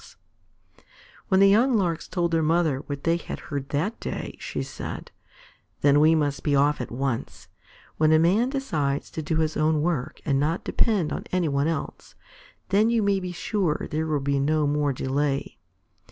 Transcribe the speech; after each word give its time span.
When 1.27 1.39
the 1.39 1.47
young 1.47 1.75
Larks 1.77 2.07
told 2.07 2.31
their 2.31 2.41
mother 2.41 2.79
what 2.79 3.03
they 3.03 3.17
had 3.17 3.39
heard 3.39 3.69
that 3.69 3.99
day, 3.99 4.35
she 4.39 4.63
said: 4.63 5.11
"Then 5.81 5.99
we 5.99 6.15
must 6.15 6.41
be 6.43 6.55
off 6.55 6.81
at 6.81 6.89
once. 6.89 7.49
When 7.97 8.11
a 8.11 8.17
man 8.17 8.49
decides 8.49 9.11
to 9.11 9.21
do 9.21 9.35
his 9.35 9.55
own 9.55 9.83
work 9.83 10.19
and 10.25 10.39
not 10.39 10.63
depend 10.63 11.13
on 11.13 11.25
any 11.31 11.49
one 11.49 11.67
else, 11.67 12.15
then 12.69 12.89
you 12.89 13.03
may 13.03 13.19
be 13.19 13.31
sure 13.31 13.87
there 13.91 14.07
will 14.07 14.21
be 14.21 14.39
no 14.39 14.65
more 14.65 14.91
delay." 14.91 15.59